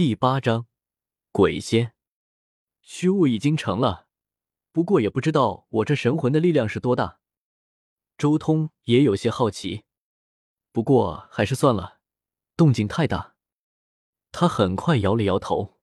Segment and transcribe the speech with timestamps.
[0.00, 0.66] 第八章，
[1.30, 1.92] 鬼仙，
[2.80, 4.06] 虚物已经成了，
[4.72, 7.20] 不过也不知道我这神魂的力量是多大。
[8.16, 9.84] 周通也有些好奇，
[10.72, 11.98] 不过还是算了，
[12.56, 13.34] 动静太大。
[14.32, 15.78] 他很快摇了摇头，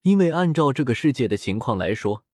[0.00, 2.24] 因为按照这个世界的情况来说，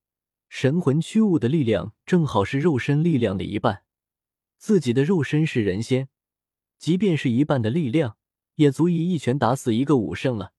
[0.48, 3.82] 神魂虚物的力量正好是肉身力量的一半。
[4.56, 6.08] 自己的肉身是人仙，
[6.78, 8.16] 即便是一半的力量，
[8.54, 10.52] 也足以一拳打死一个武圣了。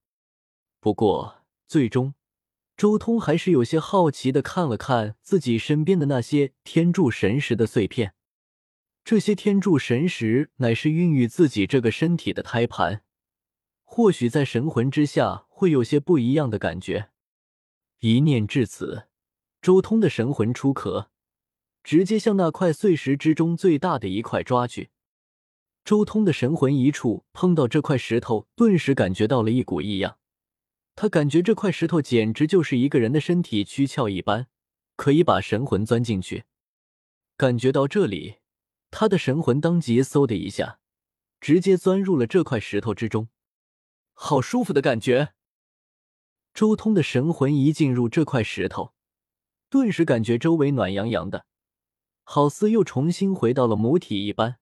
[0.84, 2.14] 不过，最终，
[2.76, 8.16] 周通还是有些好奇的看了看自己身边的那些天柱神石的碎片。
[9.06, 13.02] 这些天柱神石乃是孕育自己这个身体的胎盘。
[13.86, 17.12] 或许在神魂之下会有些不一样的感觉。
[18.00, 19.04] 一念至此，
[19.62, 21.10] 周通的神魂出壳，
[21.82, 24.90] 直接向那块碎石之中最大的一块抓去。
[25.86, 30.18] 周通的神魂一触碰到这块石头，顿时感觉到了一股异样。
[30.96, 34.48] 他感觉这块石头简直就是一个人的身体躯壳一般，
[34.96, 36.46] 可以把神魂钻进去。
[37.36, 38.38] 感觉到这里，
[38.92, 40.80] 他的神魂当即嗖的一下，
[41.42, 43.30] 直接钻入了这块石头之中。
[44.14, 45.34] 好舒服的感觉！
[46.54, 48.94] 周通的神魂一进入这块石头，
[49.72, 51.48] 顿时感觉周围暖洋洋的，
[52.24, 54.60] 好似又重新回到了母体一般。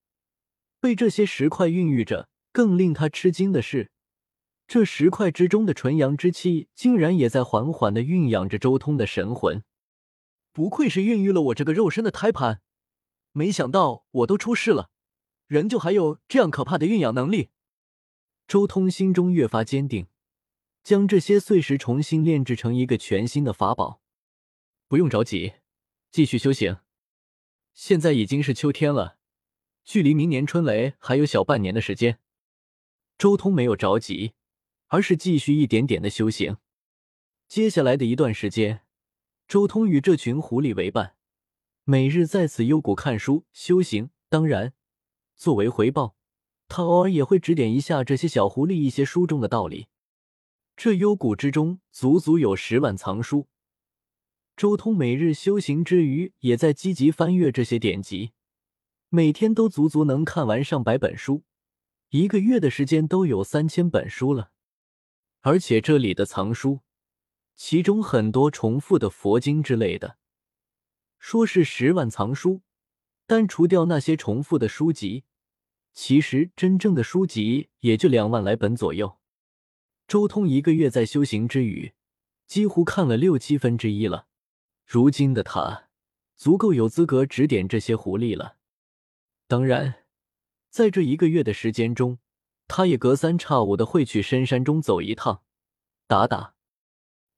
[0.79, 3.91] 被这些石块孕育着，更令他吃惊的是，
[4.71, 9.65] 这石块之中的纯阳之气竟然也在缓缓的蕴养着周通的神魂。
[10.53, 12.61] 不愧是孕育了我这个肉身的胎盘，
[13.33, 14.89] 没想到我都出世了，
[15.47, 17.49] 仍旧还有这样可怕的孕养能力。
[18.47, 20.07] 周通心中越发坚定，
[20.81, 24.01] 将这些碎石重新炼制成一个全新的法宝。
[24.87, 25.55] 不用着急，
[26.09, 26.77] 继续修行。
[27.73, 29.17] 现在已经是秋天了，
[29.83, 32.19] 距离明年春雷还有小半年的时间。
[33.17, 34.31] 周通没有着急，
[34.91, 36.57] 而是继续一点点的修行。
[37.47, 38.81] 接下来的一段时间，
[39.47, 41.15] 周通与这群狐狸为伴，
[41.85, 44.09] 每日在此幽谷看书修行。
[44.27, 44.73] 当然，
[45.35, 46.17] 作为回报。
[46.67, 49.87] 他偶尔也会指点一下这些小狐狸一些书中的道理。
[50.75, 53.47] 这幽谷之中足足有十万藏书，
[54.57, 58.31] 周通每日修行之余，也在积极翻阅这些典籍，
[59.07, 61.43] 每天都足足能看完上百本书，
[62.09, 64.51] 一个月的时间都有三千本书了。
[65.41, 66.81] 而且这里的藏书，
[67.55, 70.17] 其中很多重复的佛经之类的，
[71.19, 72.61] 说是十万藏书，
[73.25, 75.25] 但除掉那些重复的书籍。
[75.93, 79.19] 其实真正的书籍也就两万来本左右。
[80.07, 81.93] 周通一个月在修行之余，
[82.47, 84.27] 几乎看了六七分之一了。
[84.85, 85.89] 如今的他，
[86.35, 88.57] 足够有资格指点这些狐狸了。
[89.47, 90.05] 当然，
[90.69, 92.19] 在这一个月的时间中，
[92.73, 95.43] 他也隔三差五的会去深山中走一趟，
[96.07, 96.55] 打打。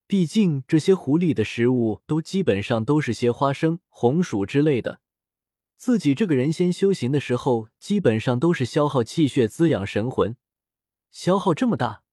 [0.06, 5.02] 毕竟这些狐狸的食物都基本上都是些花生、红薯之类的。
[5.76, 10.38] 自己这个人先修行的时候，基本上都是消耗气血滋养神魂，
[11.10, 12.04] 消耗这么大，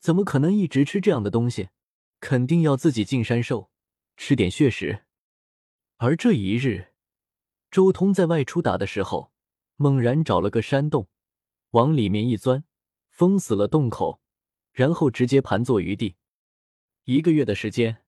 [0.00, 1.68] 怎么可能一直吃这样的东西？
[2.18, 3.70] 肯定要自己进山兽，
[4.16, 5.04] 吃点血食。
[5.98, 6.88] 而这一日，
[7.70, 9.30] 周通在外出打的时候，
[9.76, 11.06] 猛然找了个山洞，
[11.76, 12.64] 往里面一钻，
[13.10, 14.22] 封死了洞口，
[14.72, 16.16] 然后直接盘坐于地。
[17.04, 18.02] 一个月的时间，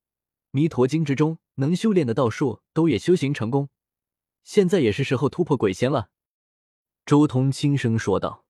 [0.52, 3.68] 弥陀经之中能修炼的道术都也修行成功。
[4.42, 6.08] 现在也是时候突破鬼仙了，
[7.04, 8.46] 周通轻声说道：“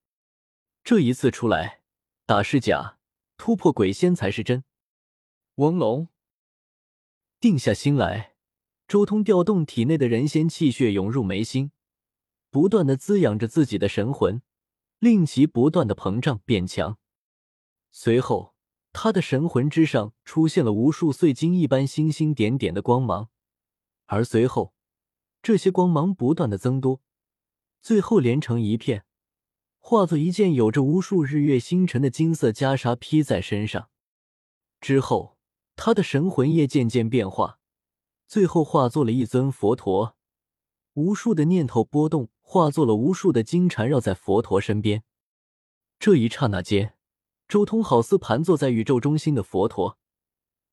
[0.85, 1.83] 这一次出来
[2.25, 2.99] 打是假，
[3.37, 4.63] 突破鬼仙才是真。”
[5.57, 6.07] 翁龙
[7.41, 8.37] 定下心来，
[8.87, 11.73] 周通调动体内的人仙气血涌入眉心，
[12.51, 14.41] 不断的滋养着自己的神魂，
[14.99, 16.99] 令其不断的膨胀变强。
[17.91, 18.55] 随后，
[18.93, 23.29] 他的神魂之上出现了无数碎金一般星星点点的光芒，
[24.07, 24.75] 而随后。
[25.41, 27.01] 这些光芒不断的增多，
[27.81, 29.05] 最后连成一片，
[29.79, 33.89] 化作一件有着无数日月星辰的金色袈裟披在身上。
[34.81, 35.39] 之后，
[35.77, 37.61] 他的神魂也渐渐变化，
[38.27, 40.17] 最后化作了一尊佛陀。
[40.95, 45.05] 无数的念头波动，化作了无数的金缠绕在佛陀身边。
[45.99, 46.95] 这一刹那间，
[47.47, 49.99] 周通好似盘坐在宇宙中心的佛陀，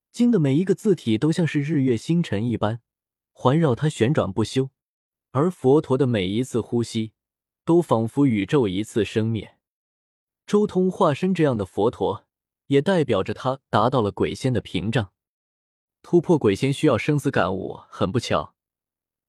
[0.09, 2.81] 经的每一个字体都像是日月星辰一般。
[3.33, 4.69] 环绕他旋转不休，
[5.31, 7.11] 而佛陀的每一次呼吸，
[7.65, 9.57] 都仿佛宇宙一次生灭。
[10.47, 12.25] 周通化身这样的佛陀，
[12.67, 15.11] 也代表着他达到了鬼仙的屏障。
[16.01, 18.55] 突破鬼仙需要生死感悟，很不巧，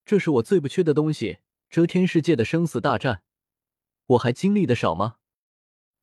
[0.04, 1.38] 这是我最不缺的东西。
[1.68, 3.22] 遮天世界的生死大战，
[4.06, 5.16] 我还经历的少吗？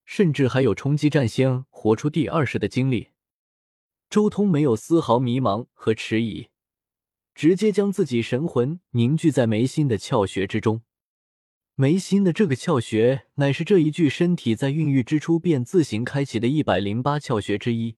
[0.06, 3.10] 甚至还有冲击战仙活出第二世的经历。
[4.10, 6.50] 周通没有丝毫迷茫和迟疑，
[7.34, 10.84] 直接将自己神魂凝聚在眉心的窍穴之中。
[11.76, 17.96] 眉心的这个窍穴，乃是这一具身体在孕育之初便自行开启的一百零八窍穴之一。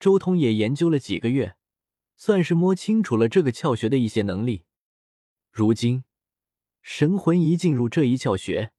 [0.00, 1.56] 周通也研究了几个月，
[2.16, 4.64] 算是摸清楚了这个窍穴的一些能力。
[5.50, 6.04] 如今，
[6.84, 8.70] 神魂一进入这一窍穴，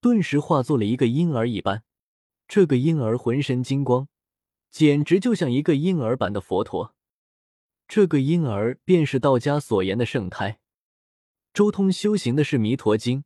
[0.00, 1.82] 顿时化作了一个婴儿一般。
[2.46, 4.06] 这个婴儿浑身金光，
[4.70, 6.94] 简直就像一个婴儿版的佛陀。
[7.88, 10.60] 这个婴儿便是道家所言的圣胎。
[11.52, 13.24] 周通修行的是弥陀经。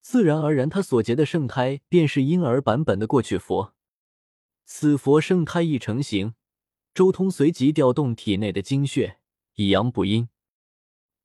[0.00, 3.74] 自然而然，他所结的圣胎便是婴儿版本的过去佛。
[4.64, 6.34] 此佛圣胎一成型，
[6.92, 9.20] 周通随即调动体内的精血，
[9.54, 10.28] 以阳补阴。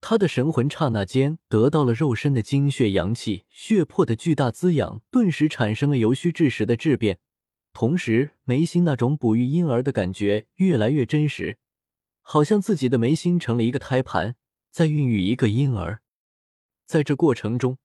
[0.02, 7.20] 他的神魂刹那间得到了肉身的精血、阳气、血魄的巨大滋养，顿时产生了由虚至实的质变。
[7.72, 11.60] 同时，眉心那种哺育婴儿的感觉越来越真实，
[12.22, 14.36] 好像自己的眉心成了一个胎盘，
[14.72, 16.02] 在孕育一个婴儿。
[16.86, 17.78] 在这过程中，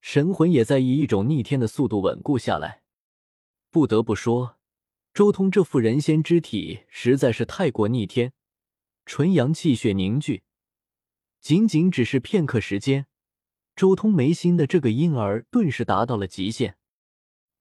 [0.00, 2.82] 神魂也在以一种逆天的速度稳固下来。
[3.70, 4.58] 不得不说，
[5.12, 8.32] 周通这副人仙之体实在是太过逆天，
[9.06, 10.44] 纯阳气血凝聚，
[11.46, 13.06] 仅仅只是片刻时间，
[13.76, 16.74] 周通眉心的这个婴儿顿时达到了极限，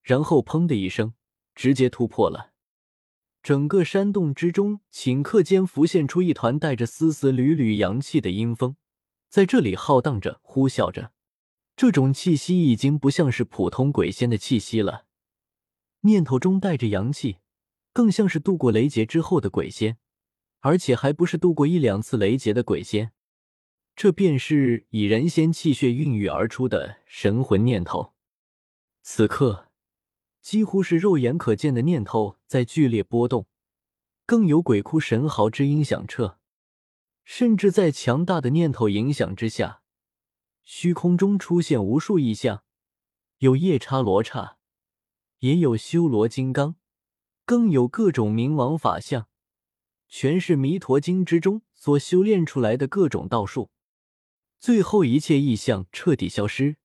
[0.01, 1.13] 然后砰的一声，
[1.53, 2.51] 直接突破了。
[3.43, 8.75] 整个山洞之中，顷刻间浮现出一团带着丝丝缕缕阳气的阴风，
[9.29, 11.11] 在这里浩荡着，呼啸着。
[11.75, 15.05] 这种气息已经不像是普通鬼仙的气息了，
[16.01, 17.38] 念头中带着阳气，
[17.93, 19.99] 更像是度过雷劫之后的鬼仙，
[20.61, 23.11] 而且还不是度过一两次雷劫的鬼仙，
[23.95, 28.13] 这便是以人仙气血孕育而出的神魂念头。
[29.01, 29.69] 此刻，
[30.42, 33.47] 几乎是肉眼可见的念头在剧烈波动，
[34.25, 36.39] 更有鬼哭神嚎之音响彻，
[37.24, 39.81] 甚至在强大的念头影响之下。
[40.65, 42.63] 虚空中出现无数异象，
[43.38, 44.57] 有夜叉罗刹，
[45.39, 46.75] 也有修罗金刚，
[47.45, 49.27] 更有各种冥王法相，
[50.09, 53.69] 全是弥陀经之中所修炼出来的各种道术。
[54.65, 56.77] 最后，一切异象彻底消失，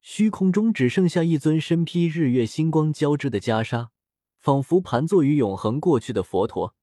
[0.00, 3.88] 虚空中只剩下一尊身披日月星光交织的袈裟，
[4.38, 6.74] 仿佛盘坐于永恒过去的佛陀。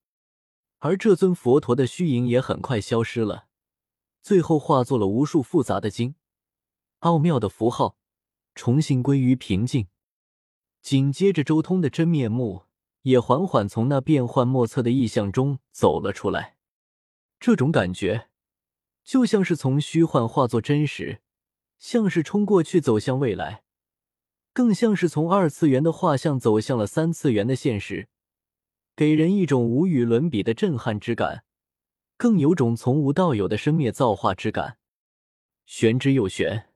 [0.77, 3.47] 而这尊佛陀的虚影也很快消失了。
[4.21, 6.13] 最后化作了无数复杂的经，
[7.00, 7.97] 奥妙的符号，
[8.53, 9.88] 重新归于平静。
[10.83, 12.65] 紧接着，周通的真面目
[13.01, 16.57] 也缓缓从那变幻莫测的意象中走了出来。
[17.39, 18.29] 这种感觉，
[19.03, 21.21] 就像是从虚幻化作真实，
[21.77, 23.63] 像是冲过去走向未来，
[24.53, 28.07] 更像是从二次元的画像走向了三次元的现实，
[28.95, 31.44] 给人一种无与伦比的震撼之感。
[32.18, 34.77] 更有种从无到有的生灭造化之感，
[35.65, 36.70] 玄之又玄。